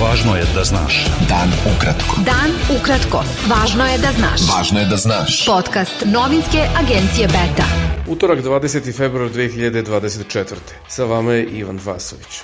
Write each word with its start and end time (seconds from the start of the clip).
Važno 0.00 0.32
je 0.36 0.44
da 0.54 0.62
znaš. 0.64 0.94
Dan 1.28 1.50
ukratko. 1.68 2.22
Dan 2.24 2.54
ukratko. 2.72 3.18
Važno 3.50 3.84
je 3.84 3.98
da 4.00 4.12
znaš. 4.16 4.44
Važno 4.48 4.80
je 4.80 4.86
da 4.88 4.96
znaš. 4.96 5.34
Podcast 5.46 6.06
novinske 6.08 6.62
agencije 6.80 7.26
Beta. 7.28 7.66
Utorak 8.08 8.40
20. 8.40 8.96
februar 8.96 9.28
2024. 9.30 10.56
Sa 10.88 11.04
vama 11.04 11.34
je 11.34 11.44
Ivan 11.44 11.80
Vasović. 11.84 12.40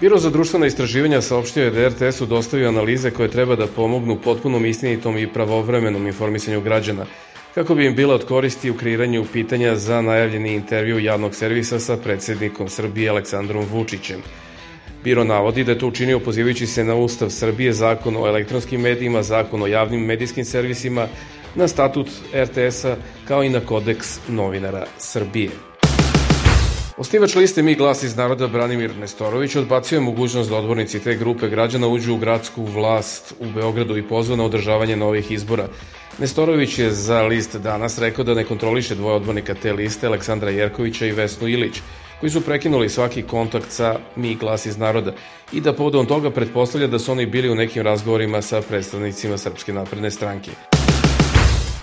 Biro 0.00 0.18
za 0.18 0.30
društvena 0.30 0.66
istraživanja 0.66 1.22
saopštio 1.22 1.64
je 1.64 1.70
da 1.70 1.88
RTS-u 1.88 2.26
dostavio 2.26 2.68
analize 2.68 3.10
koje 3.10 3.30
treba 3.30 3.56
da 3.56 3.66
pomognu 3.66 4.18
potpunom 4.20 4.66
istinitom 4.66 5.18
i 5.18 5.32
pravovremenom 5.32 6.06
informisanju 6.06 6.60
građana, 6.60 7.06
kako 7.54 7.74
bi 7.74 7.86
im 7.86 7.96
bila 7.96 8.14
od 8.14 8.26
koristi 8.26 8.70
u 8.70 8.76
kreiranju 8.76 9.24
pitanja 9.32 9.76
za 9.76 10.02
najavljeni 10.02 10.54
intervju 10.54 10.98
javnog 10.98 11.34
servisa 11.34 11.80
sa 11.80 11.96
predsednikom 11.96 12.68
Srbije 12.68 13.10
Aleksandrom 13.10 13.64
Vučićem. 13.72 14.22
Biro 15.04 15.24
navodi 15.24 15.64
da 15.64 15.72
je 15.72 15.78
to 15.78 15.86
učinio 15.86 16.20
pozivajući 16.20 16.66
se 16.66 16.84
na 16.84 16.94
Ustav 16.94 17.30
Srbije, 17.30 17.72
zakon 17.72 18.16
o 18.16 18.26
elektronskim 18.26 18.80
medijima, 18.80 19.22
zakon 19.22 19.62
o 19.62 19.66
javnim 19.66 20.00
medijskim 20.00 20.44
servisima, 20.44 21.08
na 21.54 21.68
statut 21.68 22.08
RTS-a 22.34 22.96
kao 23.28 23.44
i 23.44 23.48
na 23.48 23.60
kodeks 23.60 24.18
novinara 24.28 24.86
Srbije. 24.98 25.50
Osnivač 27.00 27.34
liste 27.34 27.62
Mi 27.62 27.74
glas 27.74 28.02
iz 28.02 28.16
naroda 28.16 28.46
Branimir 28.46 28.96
Nestorović 28.96 29.56
odbacio 29.56 29.96
je 29.96 30.00
mogućnost 30.00 30.50
da 30.50 30.56
odbornici 30.56 31.00
te 31.00 31.14
grupe 31.14 31.48
građana 31.48 31.88
uđu 31.88 32.14
u 32.14 32.18
gradsku 32.18 32.64
vlast 32.64 33.34
u 33.40 33.46
Beogradu 33.54 33.96
i 33.96 34.02
pozvao 34.02 34.36
na 34.36 34.44
održavanje 34.44 34.96
novih 34.96 35.30
izbora. 35.30 35.68
Nestorović 36.18 36.78
je 36.78 36.90
za 36.90 37.22
list 37.22 37.56
danas 37.56 37.98
rekao 37.98 38.24
da 38.24 38.34
ne 38.34 38.44
kontroliše 38.44 38.94
dvoje 38.94 39.16
odbornika 39.16 39.54
te 39.54 39.72
liste, 39.72 40.06
Aleksandra 40.06 40.50
Jerkovića 40.50 41.06
i 41.06 41.12
Vesnu 41.12 41.48
Ilić, 41.48 41.80
koji 42.20 42.30
su 42.30 42.40
prekinuli 42.40 42.88
svaki 42.88 43.22
kontakt 43.22 43.70
sa 43.70 43.98
Mi 44.16 44.34
glas 44.34 44.66
iz 44.66 44.78
naroda 44.78 45.12
i 45.52 45.60
da 45.60 45.72
povodom 45.72 46.06
toga 46.06 46.30
pretpostavlja 46.30 46.86
da 46.86 46.98
su 46.98 47.12
oni 47.12 47.26
bili 47.26 47.50
u 47.50 47.54
nekim 47.54 47.82
razgovorima 47.82 48.42
sa 48.42 48.62
predstavnicima 48.62 49.38
Srpske 49.38 49.72
napredne 49.72 50.10
stranke. 50.10 50.50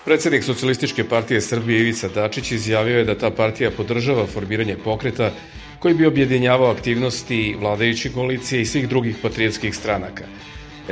Predsednik 0.06 0.44
Socialističke 0.44 1.04
partije 1.04 1.42
Srbije 1.42 1.80
Ivica 1.80 2.08
Dačić 2.08 2.52
izjavio 2.52 2.98
je 2.98 3.06
da 3.06 3.18
ta 3.18 3.32
partija 3.32 3.72
podržava 3.72 4.26
formiranje 4.28 4.78
pokreta 4.84 5.32
koji 5.80 5.94
bi 5.94 6.06
objedinjavao 6.06 6.72
aktivnosti 6.72 7.56
vladajuće 7.60 8.12
koalicije 8.12 8.62
i 8.62 8.66
svih 8.66 8.90
drugih 8.90 9.16
patriotskih 9.22 9.76
stranaka. 9.76 10.24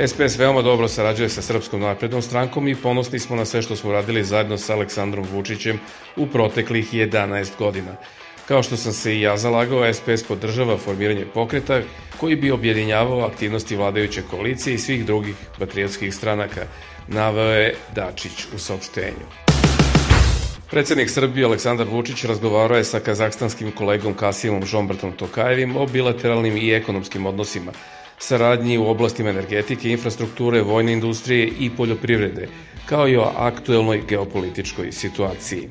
SPS 0.06 0.38
veoma 0.38 0.62
dobro 0.62 0.88
sarađuje 0.88 1.28
sa 1.28 1.42
Srpskom 1.42 1.80
naprednom 1.80 2.22
strankom 2.22 2.68
i 2.68 2.74
ponosni 2.74 3.18
smo 3.18 3.36
na 3.36 3.44
sve 3.44 3.62
što 3.62 3.76
smo 3.76 3.92
radili 3.92 4.24
zajedno 4.24 4.58
sa 4.58 4.74
Aleksandrom 4.74 5.26
Vučićem 5.32 5.80
u 6.16 6.26
proteklih 6.26 6.92
11 6.94 7.48
godina. 7.58 7.96
Kao 8.48 8.62
što 8.62 8.76
sam 8.76 8.92
se 8.92 9.16
i 9.16 9.20
ja 9.20 9.36
zalagao, 9.36 9.92
SPS 9.92 10.22
podržava 10.28 10.76
formiranje 10.78 11.26
pokreta 11.34 11.80
koji 12.20 12.36
bi 12.36 12.50
objedinjavao 12.50 13.26
aktivnosti 13.26 13.76
vladajuće 13.76 14.22
koalicije 14.30 14.74
i 14.74 14.78
svih 14.78 15.06
drugih 15.06 15.34
patriotskih 15.58 16.14
stranaka, 16.14 16.66
naveo 17.08 17.52
je 17.52 17.74
Dačić 17.94 18.44
u 18.54 18.58
saopštenju. 18.58 19.26
Predsednik 20.70 21.10
Srbije 21.10 21.46
Aleksandar 21.46 21.86
Vučić 21.88 22.24
razgovarao 22.24 22.78
je 22.78 22.84
sa 22.84 23.00
kazahstanskim 23.00 23.70
kolegom 23.72 24.14
Kasimom 24.14 24.66
Žombrtom 24.66 25.12
Tokajevim 25.12 25.76
o 25.76 25.86
bilateralnim 25.86 26.56
i 26.56 26.72
ekonomskim 26.72 27.26
odnosima, 27.26 27.72
saradnji 28.18 28.78
u 28.78 28.86
oblastima 28.86 29.30
energetike, 29.30 29.90
infrastrukture, 29.90 30.62
vojne 30.62 30.92
industrije 30.92 31.52
i 31.60 31.70
poljoprivrede, 31.76 32.48
kao 32.86 33.08
i 33.08 33.16
o 33.16 33.32
aktuelnoj 33.36 34.02
geopolitičkoj 34.08 34.92
situaciji. 34.92 35.68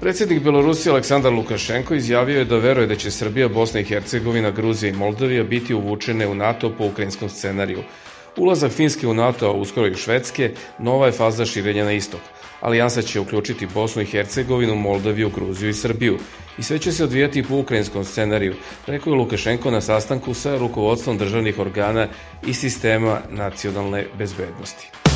Predsednik 0.00 0.42
Belorusije 0.42 0.92
Aleksandar 0.92 1.32
Lukašenko 1.32 1.94
izjavio 1.94 2.38
je 2.38 2.44
da 2.44 2.56
veruje 2.56 2.86
da 2.86 2.96
će 2.96 3.10
Srbija, 3.10 3.48
Bosna 3.48 3.80
i 3.80 3.84
Hercegovina, 3.84 4.50
Gruzija 4.50 4.90
i 4.90 4.96
Moldavija 4.96 5.44
biti 5.44 5.74
uvučene 5.74 6.26
u 6.26 6.34
NATO 6.34 6.70
po 6.78 6.86
ukrajinskom 6.86 7.28
scenariju. 7.28 7.82
Ulazak 8.36 8.72
Finske 8.72 9.08
u 9.08 9.14
NATO, 9.14 9.46
a 9.46 9.52
uskoro 9.52 9.86
i 9.86 9.94
Švedske, 9.94 10.52
nova 10.78 11.06
je 11.06 11.12
faza 11.12 11.44
širenja 11.44 11.84
na 11.84 11.92
istok. 11.92 12.20
Alijansa 12.60 13.02
će 13.02 13.20
uključiti 13.20 13.66
Bosnu 13.74 14.02
i 14.02 14.06
Hercegovinu, 14.06 14.74
Moldaviju, 14.74 15.30
Gruziju 15.30 15.70
i 15.70 15.74
Srbiju. 15.74 16.18
I 16.58 16.62
sve 16.62 16.78
će 16.78 16.92
se 16.92 17.04
odvijati 17.04 17.42
po 17.42 17.56
ukrajinskom 17.56 18.04
scenariju, 18.04 18.54
rekao 18.86 19.10
je 19.10 19.16
Lukašenko 19.16 19.70
na 19.70 19.80
sastanku 19.80 20.34
sa 20.34 20.58
rukovodstvom 20.58 21.18
državnih 21.18 21.58
organa 21.58 22.08
i 22.46 22.54
sistema 22.54 23.20
nacionalne 23.30 24.06
bezbednosti. 24.18 25.07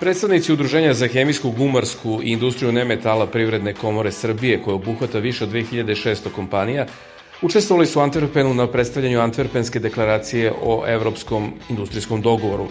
Predstavnici 0.00 0.52
Udruženja 0.52 0.94
za 0.94 1.06
hemijsku, 1.08 1.50
gumarsku 1.50 2.20
i 2.22 2.32
industriju 2.32 2.72
nemetala 2.72 3.26
Privredne 3.26 3.74
komore 3.74 4.12
Srbije, 4.12 4.62
koja 4.62 4.74
obuhvata 4.74 5.18
više 5.18 5.44
od 5.44 5.50
2600 5.50 6.30
kompanija, 6.34 6.86
učestvovali 7.42 7.86
su 7.86 8.00
u 8.00 8.02
Antwerpenu 8.02 8.54
na 8.54 8.66
predstavljanju 8.66 9.18
Antwerpenske 9.18 9.78
deklaracije 9.78 10.52
o 10.62 10.84
Evropskom 10.86 11.52
industrijskom 11.68 12.22
dogovoru, 12.22 12.68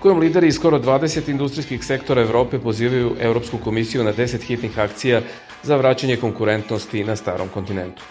kojom 0.00 0.18
lideri 0.18 0.48
iz 0.48 0.54
skoro 0.54 0.78
20 0.78 1.28
industrijskih 1.28 1.84
sektora 1.84 2.22
Evrope 2.22 2.58
pozivaju 2.58 3.16
Evropsku 3.20 3.58
komisiju 3.58 4.04
na 4.04 4.12
10 4.12 4.42
hitnih 4.42 4.78
akcija 4.78 5.22
za 5.62 5.76
vraćanje 5.76 6.16
konkurentnosti 6.16 7.04
na 7.04 7.16
starom 7.16 7.48
kontinentu. 7.48 8.02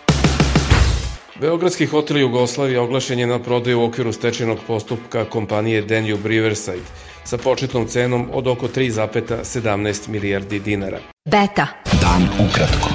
Beogradski 1.40 1.86
hotel 1.86 2.18
Jugoslavija 2.18 2.82
oglašen 2.82 3.20
je 3.20 3.28
na 3.28 3.40
prodaju 3.40 3.82
u 3.82 3.84
okviru 3.84 4.14
stečenog 4.14 4.58
postupka 4.68 5.26
kompanije 5.26 5.82
Danube 5.82 6.30
Riverside 6.30 7.13
sa 7.24 7.38
početnom 7.38 7.88
cenom 7.88 8.30
od 8.34 8.48
oko 8.48 8.68
3,17 8.68 10.10
milijardi 10.10 10.60
dinara. 10.60 11.00
Beta. 11.26 11.68
Dan 12.02 12.48
ukratko. 12.48 12.90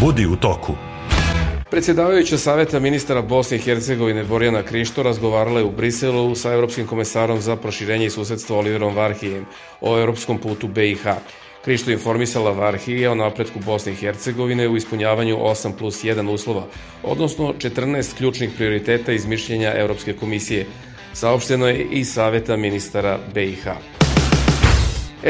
Budi 0.00 0.26
u 0.26 0.36
toku. 0.36 0.74
Predsjedavajuća 1.70 2.38
saveta 2.38 2.78
ministara 2.80 3.22
Bosne 3.22 3.56
i 3.56 3.60
Hercegovine 3.60 4.24
Borjana 4.24 4.62
Krišto 4.62 5.02
razgovarala 5.02 5.58
je 5.58 5.64
u 5.64 5.70
Briselu 5.70 6.34
sa 6.34 6.52
Evropskim 6.52 6.86
komesarom 6.86 7.40
za 7.40 7.56
proširenje 7.56 8.06
i 8.06 8.10
susedstvo 8.10 8.58
Oliverom 8.58 8.94
Varhijem 8.96 9.46
o 9.80 9.98
evropskom 9.98 10.38
putu 10.38 10.68
BiH. 10.68 11.06
Krišto 11.64 11.90
informisala 11.90 12.50
Varhije 12.50 13.10
o 13.10 13.14
napretku 13.14 13.60
Bosne 13.60 13.92
i 13.92 13.96
Hercegovine 13.96 14.68
u 14.68 14.76
ispunjavanju 14.76 15.36
8 15.36 15.72
plus 15.78 16.04
1 16.04 16.30
uslova, 16.30 16.66
odnosno 17.02 17.54
14 17.58 18.16
ključnih 18.16 18.50
prioriteta 18.56 19.12
iz 19.12 19.26
mišljenja 19.26 19.72
Evropske 19.76 20.12
komisije, 20.12 20.66
saopšteno 21.12 21.68
je 21.68 21.84
i 21.84 22.04
saveta 22.04 22.56
ministara 22.56 23.18
BiH. 23.34 23.68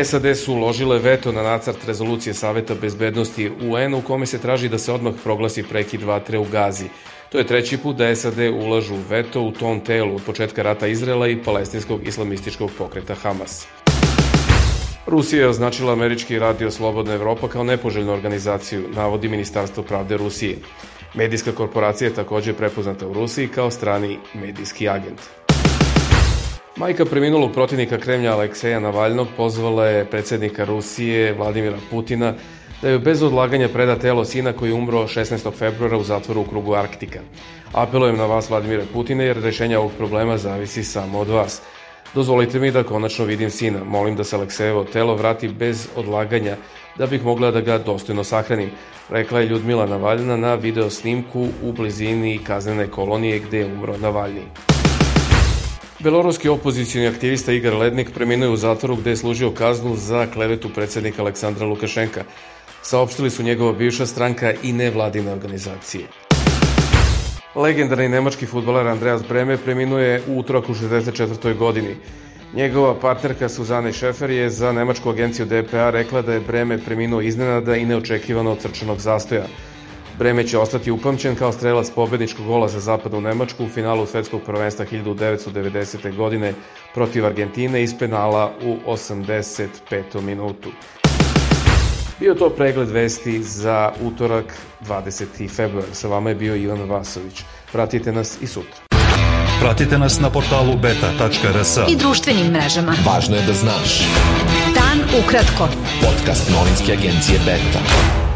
SAD 0.05 0.37
su 0.37 0.55
uložile 0.55 0.99
veto 0.99 1.33
na 1.33 1.43
nacrt 1.43 1.85
rezolucije 1.87 2.35
Saveta 2.35 2.75
bezbednosti 2.75 3.51
UN 3.51 3.95
u 3.95 4.03
kome 4.03 4.27
se 4.27 4.39
traži 4.39 4.69
da 4.69 4.79
se 4.79 4.93
odmah 4.93 5.15
proglasi 5.25 5.63
prekid 5.63 6.03
vatre 6.03 6.39
u 6.39 6.45
Gazi. 6.45 6.89
To 7.33 7.39
je 7.39 7.47
treći 7.47 7.79
put 7.79 7.97
da 7.97 8.15
SAD 8.15 8.39
ulažu 8.39 8.97
veto 9.09 9.43
u 9.43 9.53
tom 9.53 9.81
telu 9.81 10.15
od 10.15 10.23
početka 10.27 10.63
rata 10.63 10.87
Izrela 10.87 11.29
i 11.29 11.43
palestinskog 11.43 12.07
islamističkog 12.07 12.71
pokreta 12.79 13.15
Hamas. 13.15 13.67
Rusija 15.07 15.43
je 15.43 15.49
označila 15.49 15.93
američki 15.93 16.39
radio 16.39 16.71
Slobodna 16.71 17.15
Evropa 17.15 17.49
kao 17.49 17.65
nepoželjnu 17.65 18.13
organizaciju, 18.13 18.89
navodi 18.95 19.29
Ministarstvo 19.29 19.83
pravde 19.83 20.17
Rusije. 20.17 20.57
Medijska 21.15 21.53
korporacija 21.53 22.09
je 22.09 22.15
takođe 22.15 22.53
prepoznata 22.53 23.09
u 23.09 23.13
Rusiji 23.13 23.49
kao 23.49 23.71
strani 23.71 24.19
medijski 24.35 24.89
agent. 24.89 25.38
Majka 26.79 27.05
preminulog 27.05 27.53
protivnika 27.53 27.99
Kremlja 27.99 28.33
Alekseja 28.33 28.81
Navaljnog 28.81 29.29
pozvala 29.37 29.87
je 29.87 30.05
predsednika 30.05 30.65
Rusije 30.65 31.33
Vladimira 31.33 31.79
Putina 31.91 32.35
da 32.83 32.89
je 32.89 32.99
bez 32.99 33.23
odlaganja 33.23 33.69
preda 33.69 33.97
telo 33.97 34.25
sina 34.25 34.53
koji 34.53 34.71
je 34.71 34.75
umro 34.75 34.99
16. 34.99 35.53
februara 35.53 35.97
u 35.97 36.03
zatvoru 36.03 36.41
u 36.41 36.45
krugu 36.45 36.75
Arktika. 36.75 37.19
Apelujem 37.73 38.17
na 38.17 38.27
vas, 38.27 38.51
Vladimira 38.51 38.85
Putina, 38.93 39.25
jer 39.25 39.43
rešenja 39.43 39.81
ovog 39.81 39.93
problema 39.99 40.39
zavisi 40.39 40.85
samo 40.85 41.19
od 41.19 41.29
vas. 41.29 41.63
Dozvolite 42.15 42.59
mi 42.59 42.71
da 42.71 42.83
konačno 42.83 43.25
vidim 43.25 43.51
sina. 43.51 43.85
Molim 43.85 44.17
da 44.17 44.25
se 44.25 44.37
Aleksejevo 44.37 44.85
telo 44.85 45.15
vrati 45.15 45.49
bez 45.49 45.89
odlaganja 45.97 46.57
da 46.99 47.07
bih 47.07 47.25
mogla 47.25 47.51
da 47.51 47.61
ga 47.61 47.79
dostojno 47.79 48.25
sahranim, 48.25 48.71
rekla 49.11 49.41
je 49.41 49.47
Ljudmila 49.47 49.87
Navaljna 49.87 50.37
na 50.37 50.55
video 50.55 50.91
snimku 50.91 51.49
u 51.63 51.73
blizini 51.73 52.39
kaznene 52.47 52.87
kolonije 52.87 53.39
gde 53.39 53.59
je 53.59 53.67
umro 53.67 53.97
Navalni. 53.97 54.78
Beloruski 56.01 56.49
opozicijni 56.49 57.07
aktivista 57.07 57.53
Igor 57.53 57.75
Lednik 57.75 58.11
preminuo 58.15 58.53
u 58.53 58.57
zatvoru 58.57 58.97
gde 58.97 59.11
je 59.11 59.17
služio 59.17 59.51
kaznu 59.51 59.97
za 59.97 60.27
klevetu 60.27 60.69
predsednika 60.75 61.23
Aleksandra 61.23 61.67
Lukašenka. 61.67 62.25
Saopštili 62.83 63.31
su 63.31 63.43
njegova 63.43 63.73
bivša 63.73 64.07
stranka 64.07 64.53
i 64.63 64.73
nevladine 64.73 65.33
organizacije. 65.33 66.05
Legendarni 67.55 68.09
nemački 68.09 68.47
futboler 68.47 68.87
Andreas 68.87 69.23
Breme 69.29 69.57
preminuo 69.57 69.99
je 69.99 70.23
u 70.29 70.39
utorak 70.39 70.69
u 70.69 70.75
64. 70.75 71.57
godini. 71.57 71.97
Njegova 72.55 72.95
partnerka 73.01 73.49
Suzane 73.49 73.93
Šefer 73.93 74.31
je 74.31 74.51
za 74.51 74.73
nemačku 74.73 75.11
agenciju 75.11 75.47
DPA 75.47 75.91
rekla 75.91 76.23
da 76.23 76.33
je 76.33 76.41
Breme 76.41 76.79
preminuo 76.79 77.21
iznenada 77.21 77.77
i 77.77 77.87
neočekivano 77.87 78.53
od 78.53 78.63
srčanog 78.63 78.99
zastoja. 78.99 79.47
Breme 80.19 80.47
će 80.47 80.59
ostati 80.59 80.91
upamćen 80.91 81.35
kao 81.37 81.53
strelac 81.53 81.91
pobedničkog 81.91 82.47
gola 82.47 82.69
za 82.69 82.81
zapadnu 82.81 83.21
Nemačku 83.21 83.65
u 83.65 83.69
finalu 83.69 84.07
svetskog 84.07 84.41
prvenstva 84.47 84.85
1990. 84.93 86.17
godine 86.17 86.55
protiv 86.95 87.27
Argentine 87.27 87.83
iz 87.83 87.95
penala 87.99 88.53
u 88.65 88.77
85. 88.87 90.21
minutu. 90.21 90.71
Bio 92.21 92.35
to 92.35 92.51
pregled 92.51 92.91
vesti 92.91 93.43
za 93.43 93.93
utorak 94.03 94.45
20. 94.89 95.49
februar. 95.57 95.87
Sa 95.93 96.09
vama 96.09 96.29
je 96.29 96.35
bio 96.35 96.57
Ivan 96.57 96.91
Vasović. 96.91 97.43
Pratite 97.73 98.13
nas 98.13 98.39
i 98.43 98.47
sutra. 98.47 98.81
Pratite 99.61 99.99
nas 99.99 100.21
na 100.21 100.31
portalu 100.31 100.77
beta.rs. 100.77 101.77
I 101.89 101.97
društvenim 101.97 102.47
mrežama. 102.47 102.95
Važno 103.07 103.37
je 103.37 103.43
da 103.43 103.53
znaš. 103.53 104.01
Dan 104.75 105.23
ukratko. 105.25 105.69
Podcast 106.03 106.51
novinske 106.51 106.93
agencije 106.93 107.39
Beta. 107.39 108.28